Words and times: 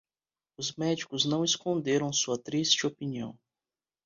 Os 0.57 0.71
médicos 0.75 1.25
não 1.25 1.43
esconderam 1.45 2.11
sua 2.11 2.35
triste 2.35 2.87
opinião. 2.87 3.37